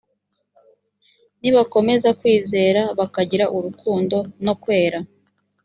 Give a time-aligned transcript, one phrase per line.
[1.41, 4.99] nibakomeza kwizera bakagira urukundo no kwera